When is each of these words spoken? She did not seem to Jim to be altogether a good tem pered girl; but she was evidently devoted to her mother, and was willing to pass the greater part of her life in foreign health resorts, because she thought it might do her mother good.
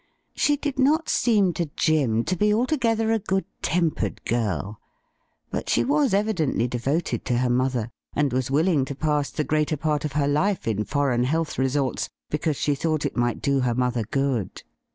She 0.33 0.57
did 0.57 0.79
not 0.79 1.09
seem 1.09 1.53
to 1.53 1.67
Jim 1.75 2.23
to 2.23 2.35
be 2.35 2.51
altogether 2.51 3.11
a 3.11 3.19
good 3.19 3.45
tem 3.61 3.91
pered 3.91 4.17
girl; 4.25 4.79
but 5.51 5.69
she 5.69 5.83
was 5.83 6.11
evidently 6.11 6.67
devoted 6.67 7.23
to 7.25 7.37
her 7.37 7.51
mother, 7.51 7.91
and 8.15 8.33
was 8.33 8.49
willing 8.49 8.83
to 8.85 8.95
pass 8.95 9.29
the 9.29 9.43
greater 9.43 9.77
part 9.77 10.03
of 10.03 10.13
her 10.13 10.27
life 10.27 10.67
in 10.67 10.85
foreign 10.85 11.25
health 11.25 11.59
resorts, 11.59 12.09
because 12.31 12.57
she 12.57 12.73
thought 12.73 13.05
it 13.05 13.15
might 13.15 13.43
do 13.43 13.59
her 13.59 13.75
mother 13.75 14.03
good. 14.09 14.63